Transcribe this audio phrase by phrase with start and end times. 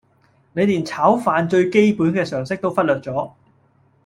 [0.53, 3.33] 你連炒飯最基本嘅常識都忽略咗